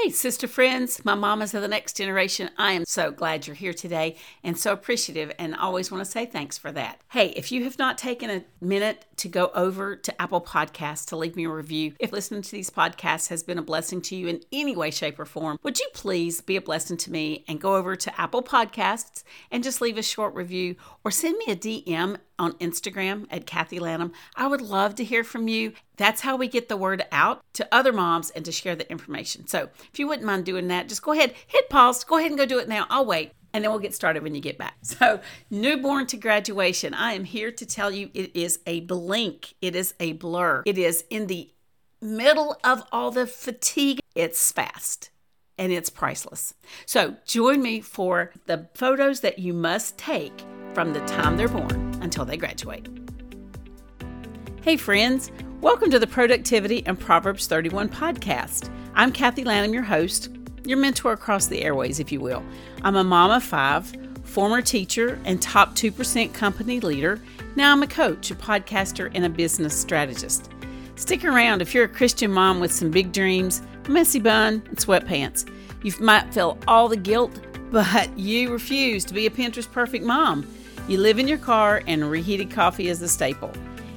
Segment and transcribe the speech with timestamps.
[0.00, 3.74] Hey, sister friends, my mamas of the next generation, I am so glad you're here
[3.74, 7.00] today and so appreciative and always want to say thanks for that.
[7.10, 11.16] Hey, if you have not taken a minute to go over to Apple Podcasts to
[11.16, 14.28] leave me a review, if listening to these podcasts has been a blessing to you
[14.28, 17.60] in any way, shape, or form, would you please be a blessing to me and
[17.60, 21.56] go over to Apple Podcasts and just leave a short review or send me a
[21.56, 24.12] DM on Instagram at Kathy Lanham.
[24.36, 25.72] I would love to hear from you.
[25.96, 29.46] That's how we get the word out to other moms and to share the information.
[29.46, 32.38] So if you wouldn't mind doing that, just go ahead, hit pause, go ahead and
[32.38, 32.86] go do it now.
[32.88, 33.32] I'll wait.
[33.52, 34.74] And then we'll get started when you get back.
[34.82, 35.20] So,
[35.50, 39.54] newborn to graduation, I am here to tell you it is a blink.
[39.62, 40.62] It is a blur.
[40.66, 41.50] It is in the
[42.00, 44.00] middle of all the fatigue.
[44.14, 45.10] It's fast
[45.56, 46.54] and it's priceless.
[46.84, 50.44] So, join me for the photos that you must take
[50.74, 52.88] from the time they're born until they graduate.
[54.62, 55.30] Hey, friends,
[55.60, 58.70] welcome to the Productivity and Proverbs 31 podcast.
[58.94, 60.30] I'm Kathy Lanham, your host,
[60.64, 62.42] your mentor across the airways, if you will.
[62.82, 63.94] I'm a mom of five,
[64.24, 67.20] former teacher, and top 2% company leader.
[67.56, 70.50] Now I'm a coach, a podcaster, and a business strategist.
[70.94, 74.78] Stick around if you're a Christian mom with some big dreams, a messy bun, and
[74.78, 75.46] sweatpants.
[75.82, 77.38] You might feel all the guilt,
[77.70, 80.46] but you refuse to be a Pinterest perfect mom.
[80.88, 83.52] You live in your car, and reheated coffee is a staple.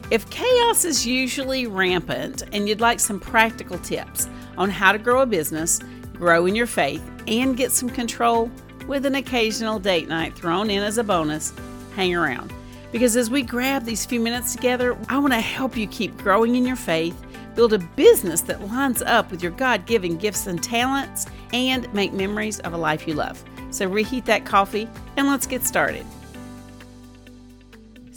[0.09, 5.21] If chaos is usually rampant and you'd like some practical tips on how to grow
[5.21, 5.79] a business,
[6.13, 8.51] grow in your faith, and get some control
[8.87, 11.53] with an occasional date night thrown in as a bonus,
[11.95, 12.53] hang around.
[12.91, 16.57] Because as we grab these few minutes together, I want to help you keep growing
[16.57, 17.15] in your faith,
[17.55, 22.11] build a business that lines up with your God given gifts and talents, and make
[22.11, 23.41] memories of a life you love.
[23.69, 26.05] So reheat that coffee and let's get started.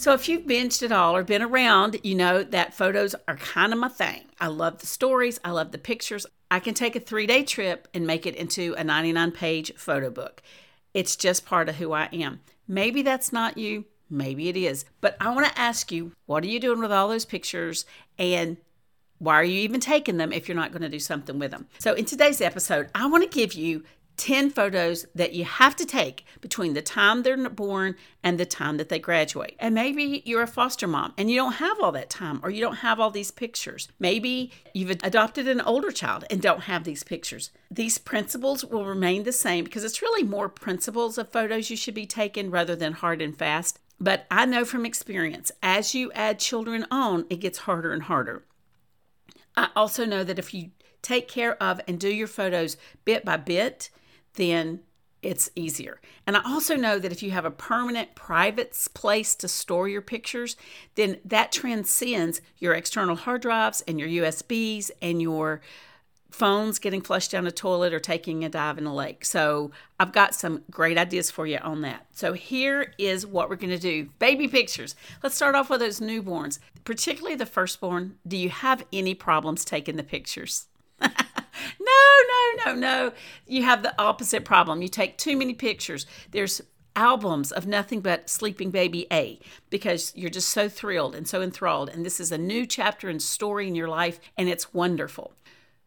[0.05, 3.73] So, if you've binged at all or been around, you know that photos are kind
[3.73, 4.27] of my thing.
[4.39, 6.27] I love the stories, I love the pictures.
[6.51, 10.11] I can take a three day trip and make it into a 99 page photo
[10.11, 10.43] book.
[10.93, 12.41] It's just part of who I am.
[12.69, 14.85] Maybe that's not you, maybe it is.
[15.01, 17.87] But I want to ask you what are you doing with all those pictures
[18.19, 18.59] and
[19.21, 21.67] why are you even taking them if you're not going to do something with them?
[21.79, 23.85] So, in today's episode, I want to give you
[24.17, 28.77] 10 photos that you have to take between the time they're born and the time
[28.77, 29.57] that they graduate.
[29.59, 32.61] And maybe you're a foster mom and you don't have all that time or you
[32.61, 33.89] don't have all these pictures.
[33.99, 37.51] Maybe you've adopted an older child and don't have these pictures.
[37.71, 41.95] These principles will remain the same because it's really more principles of photos you should
[41.95, 43.81] be taking rather than hard and fast.
[44.01, 48.45] But I know from experience, as you add children on, it gets harder and harder.
[49.57, 50.71] I also know that if you
[51.01, 53.91] take care of and do your photos bit by bit,
[54.35, 54.81] then
[55.25, 56.01] it's easier.
[56.27, 60.03] And I also know that if you have a permanent private place to store your
[60.03, 60.57] pictures,
[60.97, 65.63] then that transcends your external hard drives and your USBs and your
[66.31, 69.25] phones getting flushed down a toilet or taking a dive in a lake.
[69.25, 72.07] So I've got some great ideas for you on that.
[72.13, 74.11] So here is what we're going to do.
[74.19, 74.97] Baby pictures.
[75.23, 78.17] Let's start off with those newborns, particularly the firstborn.
[78.27, 80.67] Do you have any problems taking the pictures?
[82.65, 83.13] no, no.
[83.47, 84.83] You have the opposite problem.
[84.83, 86.07] You take too many pictures.
[86.31, 86.61] There's
[86.97, 91.89] albums of nothing but sleeping baby A because you're just so thrilled and so enthralled.
[91.89, 95.33] And this is a new chapter and story in your life, and it's wonderful.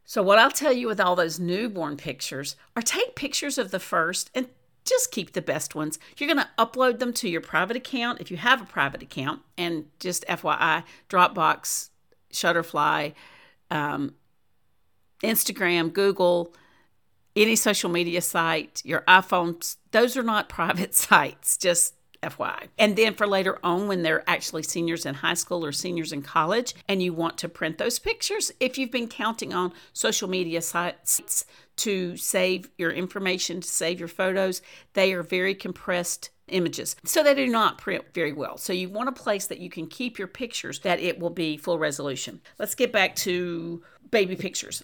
[0.04, 3.80] So, what I'll tell you with all those newborn pictures are take pictures of the
[3.80, 4.48] first and
[4.88, 5.98] just keep the best ones.
[6.16, 9.42] You're going to upload them to your private account if you have a private account.
[9.58, 11.90] And just FYI, Dropbox,
[12.32, 13.12] Shutterfly,
[13.70, 14.14] um,
[15.22, 16.54] Instagram, Google,
[17.36, 22.68] any social media site, your iPhone, those are not private sites, just FYI.
[22.78, 26.22] And then for later on, when they're actually seniors in high school or seniors in
[26.22, 30.60] college, and you want to print those pictures, if you've been counting on social media
[30.62, 31.44] sites
[31.76, 34.62] to save your information, to save your photos,
[34.94, 36.96] they are very compressed images.
[37.04, 38.56] So they do not print very well.
[38.56, 41.56] So you want a place that you can keep your pictures that it will be
[41.56, 42.40] full resolution.
[42.58, 44.82] Let's get back to baby pictures.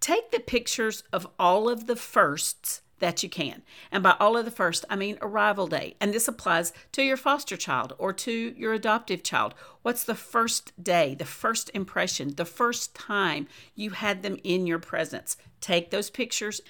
[0.00, 3.62] Take the pictures of all of the firsts that you can.
[3.90, 5.94] And by all of the first, I mean arrival day.
[6.00, 9.54] And this applies to your foster child or to your adoptive child.
[9.82, 14.78] What's the first day, the first impression, the first time you had them in your
[14.78, 15.36] presence?
[15.60, 16.60] Take those pictures,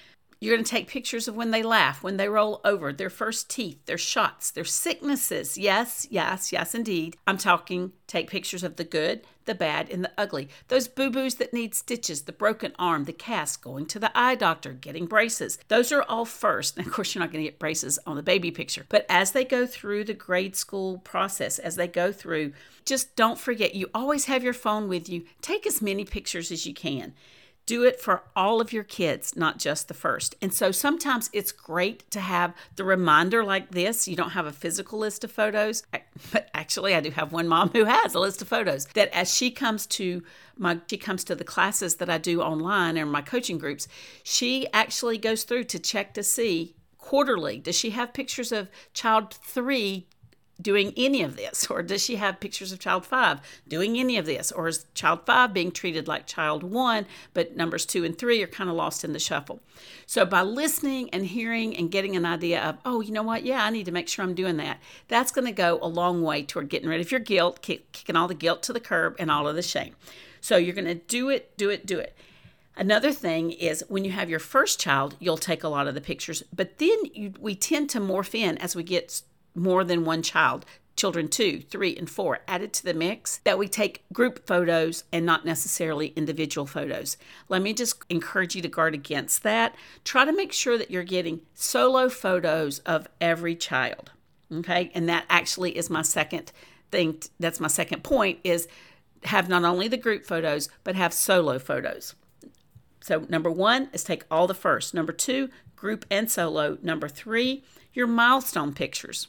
[0.41, 3.49] you're going to take pictures of when they laugh, when they roll over, their first
[3.49, 5.57] teeth, their shots, their sicknesses.
[5.57, 7.17] Yes, yes, yes, indeed.
[7.27, 10.47] I'm talking take pictures of the good, the bad, and the ugly.
[10.69, 14.35] Those boo boos that need stitches, the broken arm, the cast, going to the eye
[14.35, 15.59] doctor, getting braces.
[15.67, 16.77] Those are all first.
[16.77, 18.85] And of course, you're not going to get braces on the baby picture.
[18.87, 22.53] But as they go through the grade school process, as they go through,
[22.85, 25.25] just don't forget you always have your phone with you.
[25.41, 27.13] Take as many pictures as you can
[27.69, 30.33] Do it for all of your kids, not just the first.
[30.41, 34.07] And so sometimes it's great to have the reminder like this.
[34.07, 35.83] You don't have a physical list of photos,
[36.31, 39.31] but actually, I do have one mom who has a list of photos that as
[39.31, 40.23] she comes to
[40.57, 43.87] my she comes to the classes that I do online and my coaching groups,
[44.23, 49.31] she actually goes through to check to see quarterly does she have pictures of child
[49.31, 50.07] 3
[50.61, 51.67] doing any of this?
[51.69, 54.51] Or does she have pictures of child five doing any of this?
[54.51, 58.47] Or is child five being treated like child one, but numbers two and three are
[58.47, 59.61] kind of lost in the shuffle?
[60.05, 63.43] So, by listening and hearing and getting an idea of, oh, you know what?
[63.43, 66.21] Yeah, I need to make sure I'm doing that, that's going to go a long
[66.21, 69.15] way toward getting rid of your guilt, kick, kicking all the guilt to the curb
[69.19, 69.95] and all of the shame.
[70.41, 72.15] So, you're going to do it, do it, do it.
[72.75, 76.01] Another thing is when you have your first child, you'll take a lot of the
[76.01, 79.21] pictures, but then you, we tend to morph in as we get
[79.59, 80.65] more than one child,
[80.95, 85.25] children two, three, and four added to the mix, that we take group photos and
[85.25, 87.17] not necessarily individual photos.
[87.47, 89.75] Let me just encourage you to guard against that.
[90.03, 94.11] Try to make sure that you're getting solo photos of every child.
[94.51, 96.51] Okay, and that actually is my second
[96.91, 97.21] thing.
[97.39, 98.67] That's my second point is
[99.23, 102.15] have not only the group photos, but have solo photos.
[103.01, 104.93] So, number one is take all the first.
[104.93, 106.77] Number two, group and solo.
[106.81, 107.63] Number three,
[107.93, 109.27] your milestone pictures.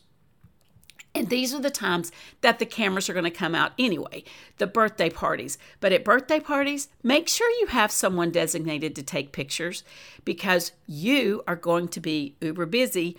[1.14, 4.22] And these are the times that the cameras are going to come out anyway,
[4.58, 5.58] the birthday parties.
[5.80, 9.82] But at birthday parties, make sure you have someone designated to take pictures
[10.24, 13.16] because you are going to be uber busy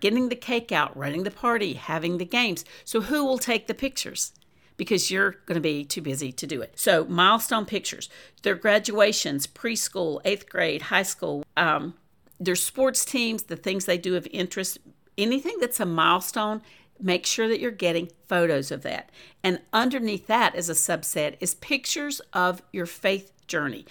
[0.00, 2.64] getting the cake out, running the party, having the games.
[2.84, 4.32] So, who will take the pictures?
[4.78, 6.78] Because you're going to be too busy to do it.
[6.78, 8.08] So, milestone pictures,
[8.42, 11.94] their graduations, preschool, eighth grade, high school, um,
[12.38, 14.78] their sports teams, the things they do of interest,
[15.18, 16.62] anything that's a milestone
[17.00, 19.10] make sure that you're getting photos of that.
[19.42, 23.86] And underneath that, as a subset, is pictures of your faith journey.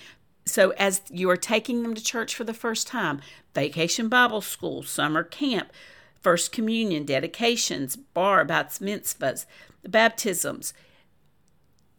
[0.46, 3.22] So, as you are taking them to church for the first time,
[3.54, 5.72] vacation Bible school, summer camp,
[6.22, 9.46] first communion, dedications, bar, bats, mitzvahs,
[9.88, 10.74] baptisms,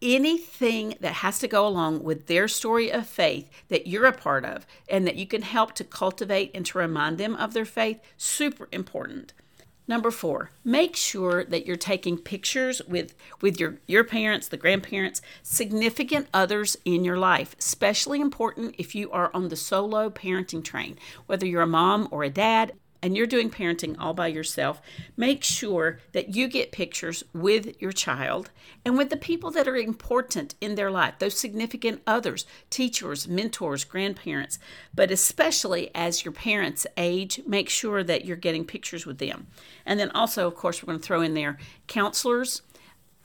[0.02, 4.44] anything that has to go along with their story of faith that you're a part
[4.44, 8.00] of and that you can help to cultivate and to remind them of their faith,
[8.16, 9.32] super important.
[9.88, 15.22] Number four, make sure that you're taking pictures with, with your, your parents, the grandparents,
[15.42, 17.54] significant others in your life.
[17.58, 22.24] Especially important if you are on the solo parenting train, whether you're a mom or
[22.24, 22.72] a dad,
[23.06, 24.82] and you're doing parenting all by yourself,
[25.16, 28.50] make sure that you get pictures with your child
[28.84, 33.84] and with the people that are important in their life, those significant others, teachers, mentors,
[33.84, 34.58] grandparents.
[34.92, 39.46] But especially as your parents age, make sure that you're getting pictures with them.
[39.86, 42.62] And then also, of course, we're going to throw in there counselors,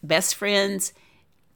[0.04, 0.94] best friends,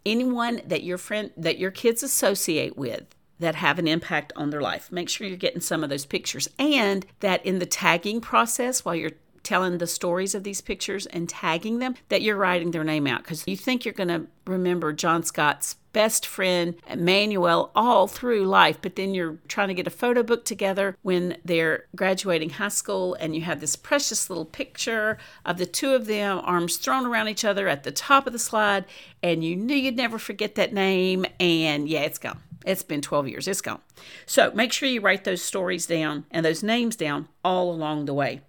[0.03, 4.61] anyone that your friend that your kids associate with that have an impact on their
[4.61, 4.91] life.
[4.91, 8.95] Make sure you're getting some of those pictures and that in the tagging process while
[8.95, 9.11] you're
[9.45, 13.21] telling the stories of these pictures and tagging them that you're writing their name out
[13.21, 18.79] because you think you're going to remember John Scott's best friend Emmanuel all through life
[18.81, 23.13] but then you're trying to get a photo book together when they're graduating high school
[23.13, 27.29] and you have this precious little picture of the two of them arms thrown around
[27.29, 28.83] each other at the top of the slide
[29.23, 33.27] and you knew you'd never forget that name and yeah it's gone it's been 12
[33.27, 33.81] years, it's gone.
[34.25, 38.13] So make sure you write those stories down and those names down all along the
[38.13, 38.41] way.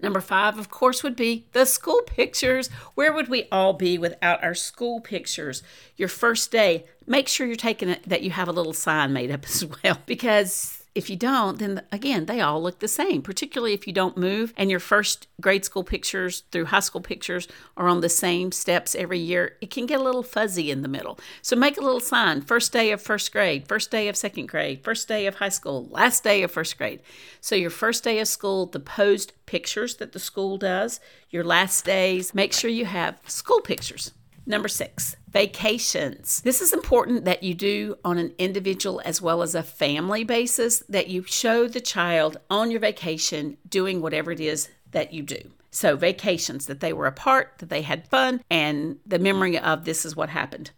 [0.00, 2.68] Number five, of course, would be the school pictures.
[2.94, 5.62] Where would we all be without our school pictures?
[5.96, 9.30] Your first day, make sure you're taking it that you have a little sign made
[9.30, 13.74] up as well because if you don't, then again, they all look the same, particularly
[13.74, 17.86] if you don't move and your first grade school pictures through high school pictures are
[17.86, 19.56] on the same steps every year.
[19.60, 21.18] It can get a little fuzzy in the middle.
[21.42, 24.82] So make a little sign first day of first grade, first day of second grade,
[24.82, 27.00] first day of high school, last day of first grade.
[27.42, 30.98] So your first day of school, the posed pictures that the school does,
[31.28, 34.12] your last days, make sure you have school pictures.
[34.46, 36.40] Number six, vacations.
[36.40, 40.82] This is important that you do on an individual as well as a family basis,
[40.88, 45.50] that you show the child on your vacation doing whatever it is that you do.
[45.70, 50.06] So, vacations, that they were apart, that they had fun, and the memory of this
[50.06, 50.70] is what happened.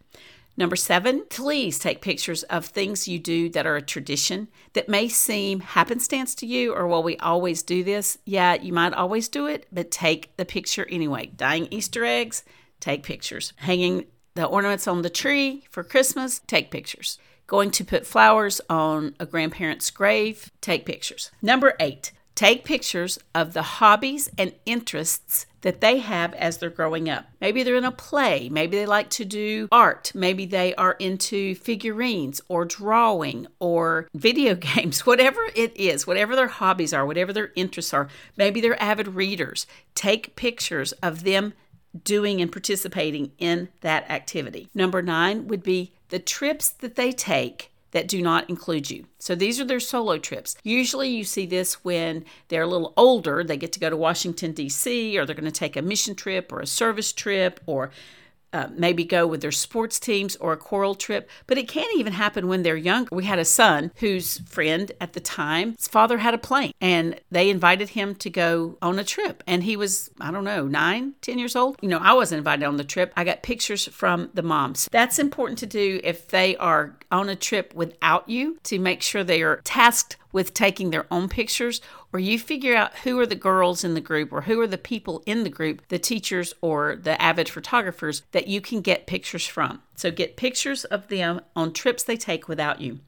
[0.56, 5.06] Number seven, please take pictures of things you do that are a tradition that may
[5.06, 8.18] seem happenstance to you or, well, we always do this.
[8.24, 11.26] Yeah, you might always do it, but take the picture anyway.
[11.36, 12.42] Dyeing Easter eggs,
[12.80, 13.52] take pictures.
[13.58, 14.06] Hanging
[14.38, 17.18] the ornaments on the tree for Christmas, take pictures.
[17.48, 21.32] Going to put flowers on a grandparent's grave, take pictures.
[21.42, 27.10] Number eight, Take pictures of the hobbies and interests that they have as they're growing
[27.10, 27.24] up.
[27.40, 31.56] Maybe they're in a play, maybe they like to do art, maybe they are into
[31.56, 37.50] figurines or drawing or video games, whatever it is, whatever their hobbies are, whatever their
[37.56, 38.06] interests are.
[38.36, 39.66] Maybe they're avid readers.
[39.96, 41.54] Take pictures of them
[42.04, 44.68] doing and participating in that activity.
[44.74, 49.06] Number nine would be the trips that they take that do not include you.
[49.18, 50.56] So these are their solo trips.
[50.62, 54.52] Usually you see this when they're a little older, they get to go to Washington,
[54.52, 57.90] D.C., or they're going to take a mission trip or a service trip or
[58.52, 62.12] uh, maybe go with their sports teams or a choral trip, but it can even
[62.12, 63.08] happen when they're younger.
[63.14, 67.20] We had a son whose friend at the time, his father had a plane, and
[67.30, 69.42] they invited him to go on a trip.
[69.46, 71.76] And he was, I don't know, nine, ten years old.
[71.80, 73.12] You know, I wasn't invited on the trip.
[73.16, 74.88] I got pictures from the moms.
[74.90, 79.24] That's important to do if they are on a trip without you to make sure
[79.24, 81.80] they are tasked with taking their own pictures,
[82.12, 84.78] or you figure out who are the girls in the group or who are the
[84.78, 89.46] people in the group, the teachers or the avid photographers that you can get pictures
[89.46, 89.82] from.
[89.94, 93.00] So get pictures of them on trips they take without you.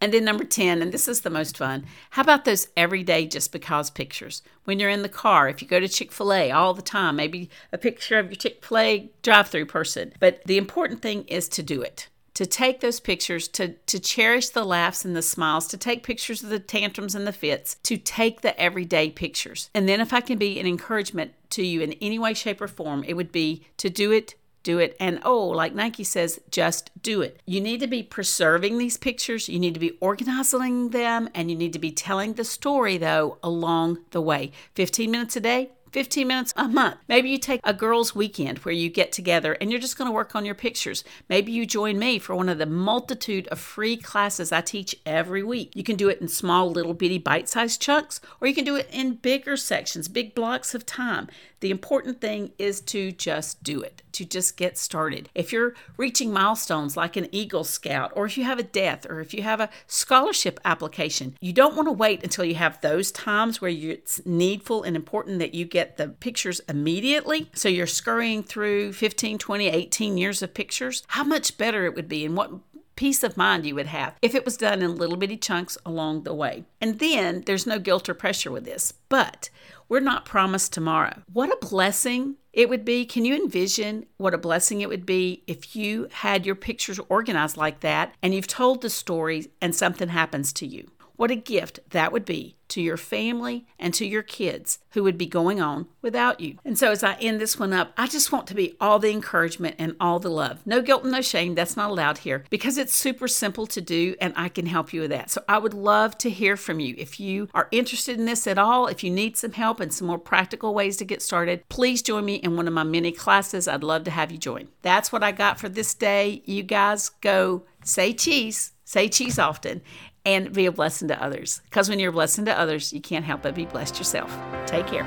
[0.00, 3.52] And then number 10, and this is the most fun, how about those everyday just
[3.52, 4.42] because pictures?
[4.64, 7.16] When you're in the car, if you go to Chick fil A all the time,
[7.16, 10.12] maybe a picture of your Chick fil A drive through person.
[10.20, 14.50] But the important thing is to do it to take those pictures, to, to cherish
[14.50, 17.96] the laughs and the smiles, to take pictures of the tantrums and the fits, to
[17.96, 19.70] take the everyday pictures.
[19.74, 22.68] And then, if I can be an encouragement to you in any way, shape, or
[22.68, 24.96] form, it would be to do it do it.
[24.98, 27.40] And oh, like Nike says, just do it.
[27.46, 31.56] You need to be preserving these pictures, you need to be organizing them, and you
[31.56, 34.50] need to be telling the story, though, along the way.
[34.74, 36.96] 15 minutes a day, 15 minutes a month.
[37.06, 40.12] Maybe you take a girls' weekend where you get together and you're just going to
[40.12, 41.04] work on your pictures.
[41.28, 45.44] Maybe you join me for one of the multitude of free classes I teach every
[45.44, 45.70] week.
[45.76, 48.74] You can do it in small, little bitty bite sized chunks, or you can do
[48.74, 51.28] it in bigger sections, big blocks of time.
[51.64, 55.30] The important thing is to just do it, to just get started.
[55.34, 59.22] If you're reaching milestones like an Eagle Scout, or if you have a death, or
[59.22, 63.10] if you have a scholarship application, you don't want to wait until you have those
[63.10, 67.48] times where it's needful and important that you get the pictures immediately.
[67.54, 71.02] So you're scurrying through 15, 20, 18 years of pictures.
[71.06, 72.50] How much better it would be, and what
[72.96, 76.22] peace of mind you would have if it was done in little bitty chunks along
[76.22, 76.64] the way.
[76.80, 79.50] And then there's no guilt or pressure with this, but
[79.88, 81.22] we're not promised tomorrow.
[81.32, 83.04] What a blessing it would be.
[83.04, 87.56] Can you envision what a blessing it would be if you had your pictures organized
[87.56, 90.90] like that and you've told the story and something happens to you?
[91.16, 95.16] What a gift that would be to your family and to your kids who would
[95.16, 96.58] be going on without you.
[96.64, 99.12] And so, as I end this one up, I just want to be all the
[99.12, 100.60] encouragement and all the love.
[100.66, 101.54] No guilt and no shame.
[101.54, 105.02] That's not allowed here because it's super simple to do and I can help you
[105.02, 105.30] with that.
[105.30, 106.94] So, I would love to hear from you.
[106.98, 110.08] If you are interested in this at all, if you need some help and some
[110.08, 113.68] more practical ways to get started, please join me in one of my many classes.
[113.68, 114.68] I'd love to have you join.
[114.82, 116.42] That's what I got for this day.
[116.44, 119.82] You guys go say cheese, say cheese often
[120.24, 121.60] and be a blessing to others.
[121.64, 124.34] Because when you're a blessing to others, you can't help but be blessed yourself.
[124.66, 125.04] Take care.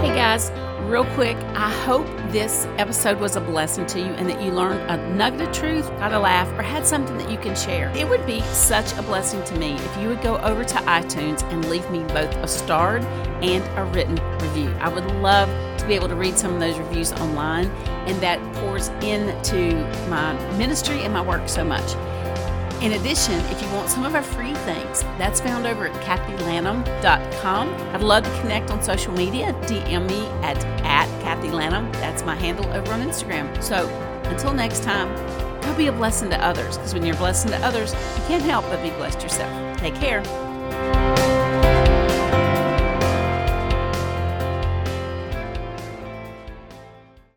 [0.00, 0.50] Hey guys,
[0.92, 4.78] real quick, I hope this episode was a blessing to you and that you learned
[4.90, 7.90] a nugget of truth, got a laugh, or had something that you can share.
[7.96, 11.50] It would be such a blessing to me if you would go over to iTunes
[11.50, 13.02] and leave me both a starred
[13.40, 14.68] and a written review.
[14.80, 17.68] I would love to be able to read some of those reviews online,
[18.06, 19.72] and that pours into
[20.10, 21.94] my ministry and my work so much.
[22.82, 27.68] In addition, if you want some of our free things, that's found over at kathylanham.com.
[27.94, 29.52] I'd love to connect on social media.
[29.62, 31.92] DM me at, at Kathy Lanham.
[31.92, 33.62] That's my handle over on Instagram.
[33.62, 33.86] So
[34.24, 35.14] until next time,
[35.62, 38.42] go be a blessing to others because when you're a blessing to others, you can't
[38.42, 39.78] help but be blessed yourself.
[39.78, 41.21] Take care.